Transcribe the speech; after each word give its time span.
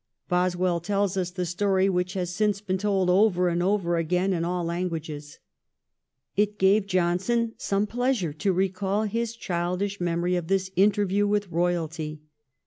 Boswell 0.27 0.79
tells 0.79 1.15
us 1.15 1.29
the 1.29 1.45
story, 1.45 1.87
which 1.87 2.13
has 2.15 2.33
since 2.33 2.59
been 2.59 2.79
told 2.79 3.07
over 3.07 3.49
and 3.49 3.61
over 3.61 3.97
again 3.97 4.33
in 4.33 4.43
all 4.43 4.65
languages. 4.65 5.37
It 6.35 6.57
gave 6.57 6.87
Johnson 6.87 7.53
some 7.59 7.85
pleasure 7.85 8.33
to 8.33 8.51
recall 8.51 9.03
his 9.03 9.35
childish 9.35 10.01
memory 10.01 10.35
of 10.35 10.47
this 10.47 10.71
interview 10.75 11.27
with 11.27 11.49
royalty. 11.51 12.23